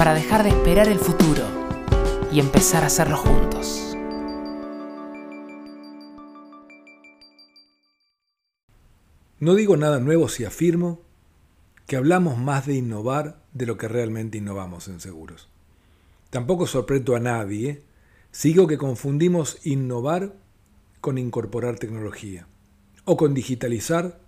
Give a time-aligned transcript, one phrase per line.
[0.00, 1.42] para dejar de esperar el futuro
[2.32, 3.94] y empezar a hacerlo juntos.
[9.38, 11.02] No digo nada nuevo si afirmo
[11.86, 15.50] que hablamos más de innovar de lo que realmente innovamos en seguros.
[16.30, 17.82] Tampoco sorprendo a nadie
[18.30, 20.34] sigo que confundimos innovar
[21.02, 22.46] con incorporar tecnología
[23.04, 24.18] o con digitalizar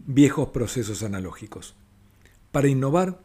[0.00, 1.76] viejos procesos analógicos.
[2.50, 3.20] Para innovar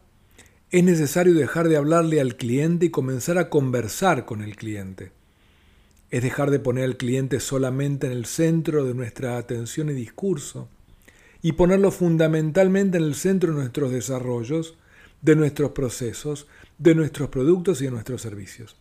[0.70, 5.12] es necesario dejar de hablarle al cliente y comenzar a conversar con el cliente.
[6.10, 10.68] Es dejar de poner al cliente solamente en el centro de nuestra atención y discurso
[11.40, 14.74] y ponerlo fundamentalmente en el centro de nuestros desarrollos,
[15.22, 18.76] de nuestros procesos, de nuestros productos y de nuestros servicios.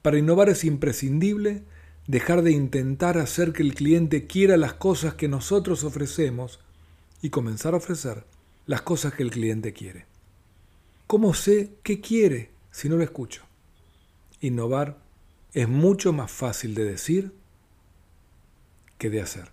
[0.00, 1.62] Para innovar es imprescindible
[2.06, 6.60] dejar de intentar hacer que el cliente quiera las cosas que nosotros ofrecemos
[7.20, 8.24] y comenzar a ofrecer
[8.66, 10.06] las cosas que el cliente quiere.
[11.08, 13.40] ¿Cómo sé qué quiere si no lo escucho?
[14.42, 14.98] Innovar
[15.54, 17.32] es mucho más fácil de decir
[18.98, 19.50] que de hacer.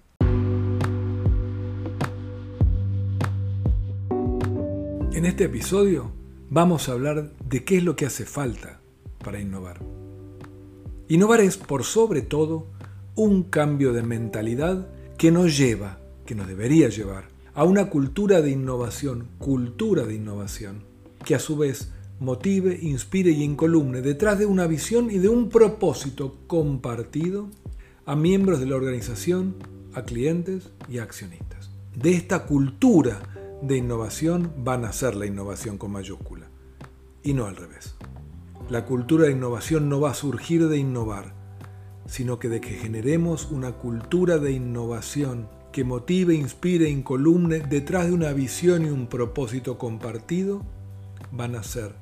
[5.13, 6.11] En este episodio
[6.49, 8.81] vamos a hablar de qué es lo que hace falta
[9.23, 9.79] para innovar.
[11.07, 12.67] Innovar es, por sobre todo,
[13.15, 18.51] un cambio de mentalidad que nos lleva, que nos debería llevar, a una cultura de
[18.51, 20.94] innovación, cultura de innovación,
[21.25, 25.49] que a su vez motive, inspire y encolumne detrás de una visión y de un
[25.49, 27.49] propósito compartido
[28.05, 29.55] a miembros de la organización,
[29.93, 31.71] a clientes y accionistas.
[31.95, 33.21] De esta cultura
[33.61, 36.47] de innovación va a nacer la innovación con mayúscula
[37.23, 37.95] y no al revés.
[38.69, 41.33] La cultura de innovación no va a surgir de innovar,
[42.05, 48.13] sino que de que generemos una cultura de innovación que motive, inspire incolumne detrás de
[48.13, 50.63] una visión y un propósito compartido
[51.35, 51.93] van a ser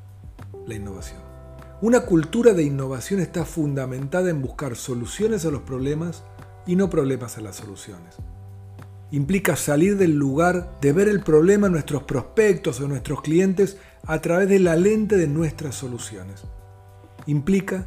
[0.68, 1.22] la innovación.
[1.82, 6.24] Una cultura de innovación está fundamentada en buscar soluciones a los problemas
[6.66, 8.16] y no problemas a las soluciones.
[9.12, 14.22] Implica salir del lugar de ver el problema en nuestros prospectos o nuestros clientes a
[14.22, 16.44] través de la lente de nuestras soluciones.
[17.26, 17.86] Implica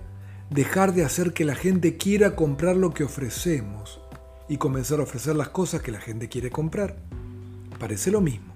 [0.51, 4.01] dejar de hacer que la gente quiera comprar lo que ofrecemos
[4.49, 6.97] y comenzar a ofrecer las cosas que la gente quiere comprar.
[7.81, 8.55] Parece lo mismo,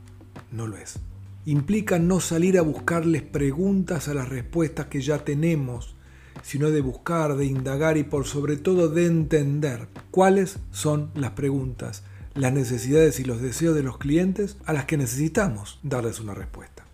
[0.53, 1.01] no lo es
[1.47, 5.97] implica no salir a buscarles preguntas a las respuestas que ya tenemos,
[6.43, 12.03] sino de buscar, de indagar y por sobre todo de entender cuáles son las preguntas,
[12.35, 16.85] las necesidades y los deseos de los clientes a las que necesitamos darles una respuesta.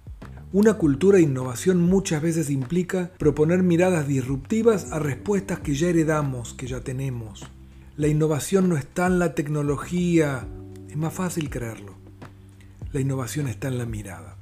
[0.53, 6.55] Una cultura de innovación muchas veces implica proponer miradas disruptivas a respuestas que ya heredamos,
[6.55, 7.45] que ya tenemos.
[7.97, 10.47] La innovación no está en la tecnología,
[10.89, 11.95] es más fácil creerlo.
[12.93, 14.36] La innovación está en la mirada.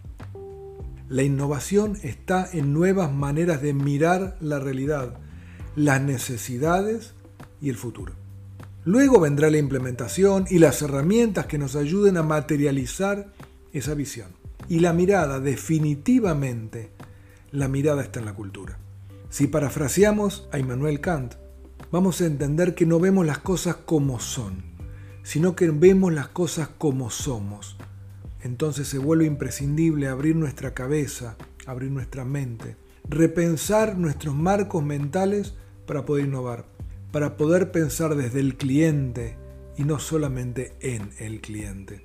[1.09, 5.19] La innovación está en nuevas maneras de mirar la realidad,
[5.77, 7.13] las necesidades
[7.61, 8.15] y el futuro.
[8.87, 13.35] Luego vendrá la implementación y las herramientas que nos ayuden a materializar
[13.75, 14.29] esa visión.
[14.67, 16.91] Y la mirada, definitivamente,
[17.53, 18.79] la mirada está en la cultura.
[19.29, 21.35] Si parafraseamos a Immanuel Kant,
[21.93, 24.65] vamos a entender que no vemos las cosas como son,
[25.23, 27.77] sino que vemos las cosas como somos
[28.45, 32.77] entonces se vuelve imprescindible abrir nuestra cabeza, abrir nuestra mente,
[33.09, 35.55] repensar nuestros marcos mentales
[35.87, 36.67] para poder innovar,
[37.11, 39.39] para poder pensar desde el cliente
[39.79, 42.05] y no solamente en el cliente.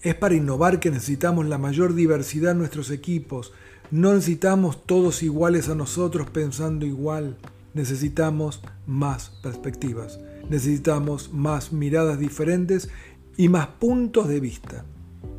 [0.00, 3.52] Es para innovar que necesitamos la mayor diversidad en nuestros equipos.
[3.90, 7.36] No necesitamos todos iguales a nosotros pensando igual.
[7.74, 10.20] Necesitamos más perspectivas.
[10.48, 12.88] Necesitamos más miradas diferentes
[13.36, 14.84] y más puntos de vista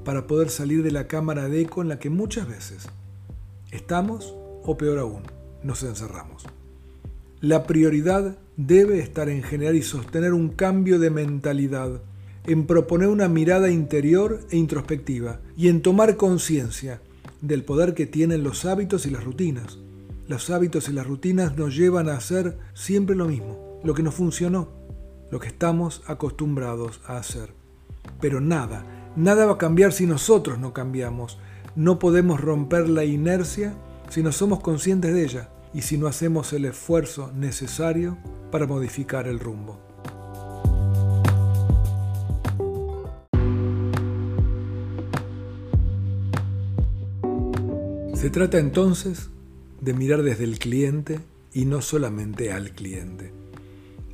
[0.04, 2.88] para poder salir de la cámara de eco en la que muchas veces
[3.72, 5.24] estamos o peor aún,
[5.64, 6.46] nos encerramos.
[7.42, 12.02] La prioridad debe estar en generar y sostener un cambio de mentalidad,
[12.46, 17.02] en proponer una mirada interior e introspectiva y en tomar conciencia
[17.42, 19.78] del poder que tienen los hábitos y las rutinas.
[20.28, 24.16] Los hábitos y las rutinas nos llevan a hacer siempre lo mismo, lo que nos
[24.16, 24.70] funcionó,
[25.32, 27.54] lo que estamos acostumbrados a hacer.
[28.20, 28.86] Pero nada,
[29.16, 31.38] Nada va a cambiar si nosotros no cambiamos.
[31.76, 33.74] No podemos romper la inercia
[34.10, 35.50] si no somos conscientes de ella.
[35.74, 38.18] y si no hacemos el esfuerzo necesario
[38.52, 39.80] para modificar el rumbo.
[48.16, 49.30] Se trata entonces
[49.80, 51.20] de mirar desde el cliente
[51.54, 53.32] y no solamente al cliente.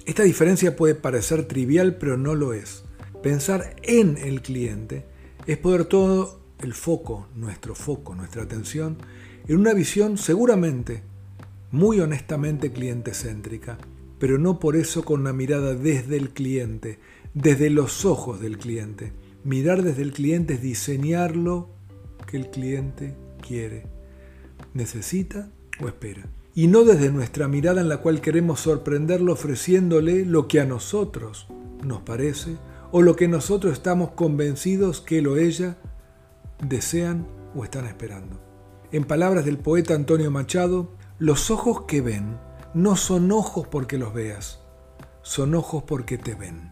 [0.06, 2.84] Esta diferencia puede parecer trivial, pero no lo es.
[3.26, 5.04] Pensar en el cliente
[5.48, 8.98] es poner todo el foco, nuestro foco, nuestra atención,
[9.48, 11.02] en una visión seguramente,
[11.72, 13.80] muy honestamente cliente céntrica,
[14.20, 17.00] pero no por eso con una mirada desde el cliente,
[17.34, 19.12] desde los ojos del cliente.
[19.44, 21.70] Mirar desde el cliente es diseñarlo
[22.28, 23.88] que el cliente quiere
[24.76, 25.50] necesita
[25.82, 26.28] o espera.
[26.54, 31.48] Y no desde nuestra mirada en la cual queremos sorprenderlo ofreciéndole lo que a nosotros
[31.84, 32.58] nos parece
[32.98, 35.76] o lo que nosotros estamos convencidos que él o ella
[36.66, 38.40] desean o están esperando.
[38.94, 42.38] En palabras del poeta Antonio Machado, los ojos que ven
[42.74, 44.62] no son ojos porque los veas,
[45.24, 46.72] son ojos porque te ven.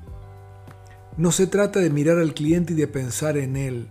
[1.18, 3.90] No se trata de mirar al cliente y de pensar en él,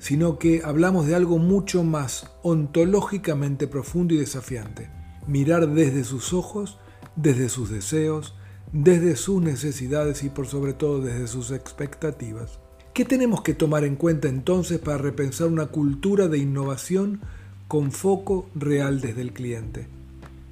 [0.00, 4.90] sino que hablamos de algo mucho más ontológicamente profundo y desafiante.
[5.28, 6.80] Mirar desde sus ojos,
[7.14, 8.34] desde sus deseos,
[8.72, 12.58] desde sus necesidades y por sobre todo desde sus expectativas.
[12.92, 17.20] ¿Qué tenemos que tomar en cuenta entonces para repensar una cultura de innovación
[17.68, 19.86] con foco real desde el cliente?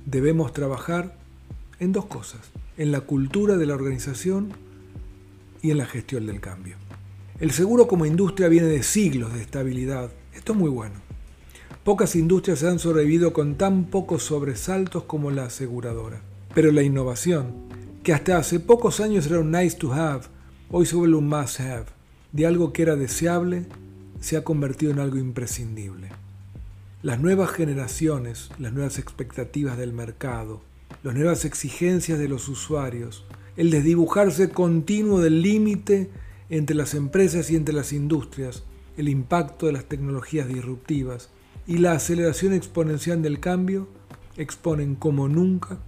[0.05, 1.17] Debemos trabajar
[1.81, 2.41] en dos cosas,
[2.79, 4.53] en la cultura de la organización
[5.63, 6.77] y en la gestión del cambio.
[7.41, 10.11] El seguro como industria viene de siglos de estabilidad.
[10.33, 10.95] Esto es muy bueno.
[11.85, 16.23] Pocas industrias han sobrevivido con tan pocos sobresaltos como la aseguradora.
[16.55, 17.53] Pero la innovación,
[18.07, 20.27] que hasta hace pocos años era un nice to have,
[20.71, 21.87] hoy se vuelve un must have.
[22.31, 23.67] De algo que era deseable,
[24.21, 26.11] se ha convertido en algo imprescindible.
[27.03, 30.63] Las nuevas generaciones, las nuevas expectativas del mercado,
[31.03, 33.25] las nuevas exigencias de los usuarios,
[33.57, 36.09] el desdibujarse continuo del límite
[36.49, 38.63] entre las empresas y entre las industrias,
[38.97, 41.29] el impacto de las tecnologías disruptivas
[41.67, 43.89] y la aceleración exponencial del cambio
[44.37, 45.81] exponen como nunca,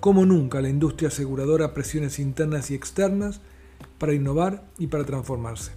[0.00, 3.40] como nunca la industria aseguradora presiones internas y externas
[3.98, 5.72] para innovar y para transformarse.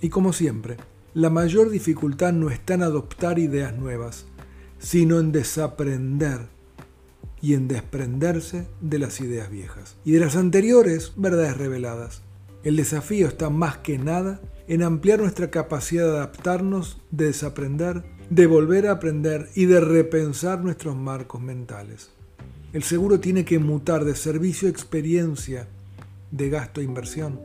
[0.00, 0.76] Y como siempre,
[1.14, 4.26] la mayor dificultad no está en adoptar ideas nuevas,
[4.78, 6.48] sino en desaprender
[7.40, 12.22] y en desprenderse de las ideas viejas y de las anteriores verdades reveladas.
[12.62, 18.46] El desafío está más que nada en ampliar nuestra capacidad de adaptarnos, de desaprender, de
[18.46, 22.10] volver a aprender y de repensar nuestros marcos mentales.
[22.74, 25.68] El seguro tiene que mutar de servicio a experiencia,
[26.32, 27.40] de gasto a inversión.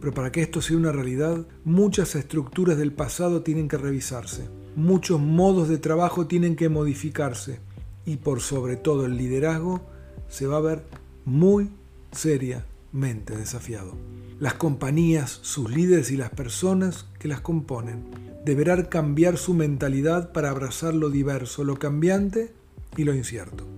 [0.00, 5.20] Pero para que esto sea una realidad, muchas estructuras del pasado tienen que revisarse, muchos
[5.20, 7.60] modos de trabajo tienen que modificarse
[8.06, 9.82] y por sobre todo el liderazgo
[10.30, 10.82] se va a ver
[11.26, 11.68] muy
[12.10, 13.92] seriamente desafiado.
[14.40, 18.02] Las compañías, sus líderes y las personas que las componen
[18.46, 22.50] deberán cambiar su mentalidad para abrazar lo diverso, lo cambiante
[22.96, 23.77] y lo incierto.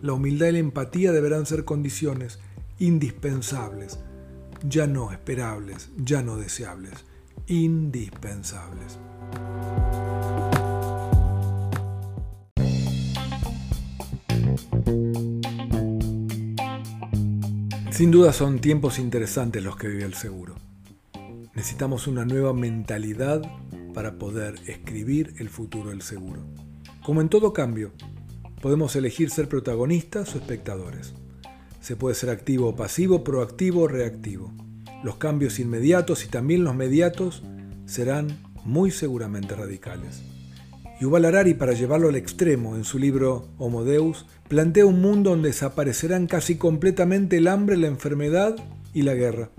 [0.00, 2.38] La humildad y la empatía deberán ser condiciones
[2.78, 3.98] indispensables,
[4.62, 7.04] ya no esperables, ya no deseables,
[7.48, 8.98] indispensables.
[17.90, 20.54] Sin duda son tiempos interesantes los que vive el seguro.
[21.56, 23.42] Necesitamos una nueva mentalidad
[23.92, 26.44] para poder escribir el futuro del seguro.
[27.02, 27.90] Como en todo cambio,
[28.60, 31.14] podemos elegir ser protagonistas o espectadores.
[31.80, 34.52] Se puede ser activo o pasivo, proactivo o reactivo.
[35.02, 37.42] Los cambios inmediatos y también los mediatos
[37.86, 40.22] serán muy seguramente radicales.
[41.00, 45.50] Yuval Harari, para llevarlo al extremo, en su libro Homo Deus, plantea un mundo donde
[45.50, 48.56] desaparecerán casi completamente el hambre, la enfermedad
[48.92, 49.50] y la guerra.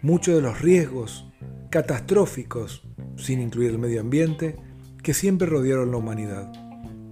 [0.00, 1.26] Muchos de los riesgos
[1.70, 2.82] catastróficos,
[3.16, 4.56] sin incluir el medio ambiente,
[5.02, 6.50] que siempre rodearon la humanidad.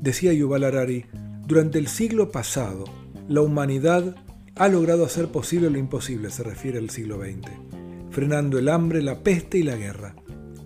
[0.00, 1.04] Decía Yuval Harari,
[1.46, 2.84] durante el siglo pasado,
[3.28, 4.16] la humanidad
[4.56, 7.50] ha logrado hacer posible lo imposible, se refiere al siglo XX,
[8.10, 10.14] frenando el hambre, la peste y la guerra.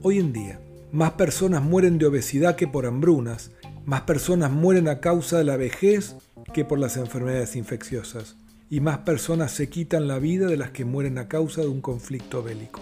[0.03, 0.61] Hoy en día,
[0.93, 3.51] más personas mueren de obesidad que por hambrunas,
[3.87, 6.15] más personas mueren a causa de la vejez
[6.53, 8.37] que por las enfermedades infecciosas,
[8.71, 11.81] y más personas se quitan la vida de las que mueren a causa de un
[11.81, 12.81] conflicto bélico.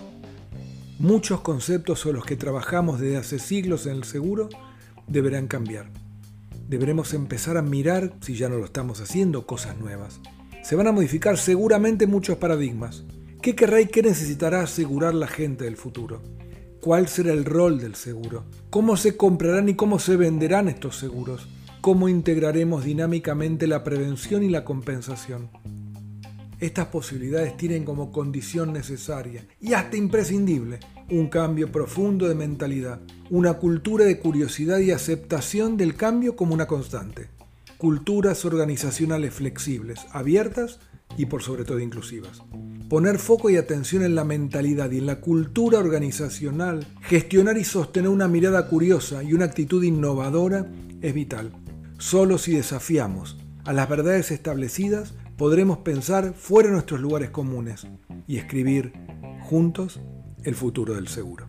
[0.99, 4.49] Muchos conceptos sobre los que trabajamos desde hace siglos en el seguro
[5.07, 5.88] deberán cambiar.
[6.68, 10.20] Deberemos empezar a mirar, si ya no lo estamos haciendo, cosas nuevas.
[10.62, 13.04] Se van a modificar seguramente muchos paradigmas.
[13.42, 16.23] ¿Qué querrá y qué necesitará asegurar la gente del futuro?
[16.87, 21.49] cuál será el rol del seguro, cómo se comprarán y cómo se venderán estos seguros,
[21.80, 25.50] cómo integraremos dinámicamente la prevención y la compensación.
[26.58, 33.54] Estas posibilidades tienen como condición necesaria y hasta imprescindible un cambio profundo de mentalidad, una
[33.54, 37.28] cultura de curiosidad y aceptación del cambio como una constante,
[37.76, 40.80] culturas organizacionales flexibles, abiertas
[41.18, 42.42] y por sobre todo inclusivas.
[42.88, 48.08] Poner foco y atención en la mentalidad y en la cultura organizacional, gestionar y sostener
[48.08, 50.72] una mirada curiosa y una actitud innovadora
[51.02, 51.52] es vital.
[51.98, 57.87] Solo si desafiamos a las verdades establecidas podremos pensar fuera de nuestros lugares comunes
[58.26, 58.93] y escribir
[59.43, 60.00] juntos
[60.45, 61.49] el futuro del seguro.